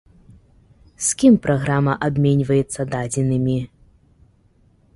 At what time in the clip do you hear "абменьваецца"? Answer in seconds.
2.07-2.81